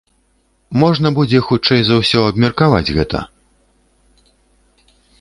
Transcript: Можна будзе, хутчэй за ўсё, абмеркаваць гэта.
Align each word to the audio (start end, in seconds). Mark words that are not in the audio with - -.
Можна 0.83 1.07
будзе, 1.19 1.41
хутчэй 1.51 1.81
за 1.91 1.95
ўсё, 2.01 2.19
абмеркаваць 2.31 2.99
гэта. 2.99 3.25